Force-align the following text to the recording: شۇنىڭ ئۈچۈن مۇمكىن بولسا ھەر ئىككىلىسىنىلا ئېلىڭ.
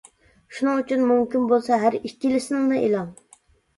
شۇنىڭ 0.59 0.79
ئۈچۈن 0.83 1.03
مۇمكىن 1.11 1.45
بولسا 1.53 1.79
ھەر 1.85 1.99
ئىككىلىسىنىلا 2.01 2.81
ئېلىڭ. 2.85 3.17